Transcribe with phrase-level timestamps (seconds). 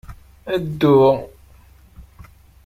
[0.63, 0.97] Ddu!